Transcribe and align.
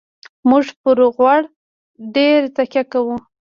موږ 0.49 0.65
پر 0.81 0.97
غوړ 1.15 1.41
ډېره 2.15 2.47
تکیه 2.57 2.83
کوو. 2.91 3.15